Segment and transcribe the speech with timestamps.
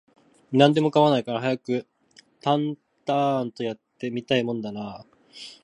[0.51, 1.87] 何でも構わないから、早く
[2.41, 5.05] タンタアーンと、やって見たいもんだなあ